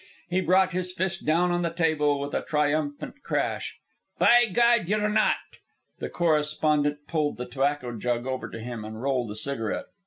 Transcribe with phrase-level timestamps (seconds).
[0.31, 3.77] He brought his fist down on the table with a triumphant crash.
[4.17, 5.35] "By God, yer not!"
[5.99, 9.85] The correspondent pulled the tobacco jug over to him and rolled a cigarette.